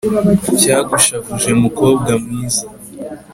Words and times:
cyagushavuje 0.59 1.49
mukobwa 1.61 2.11
mwiza?” 2.23 2.65